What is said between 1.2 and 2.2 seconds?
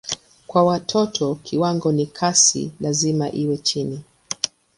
kiwango na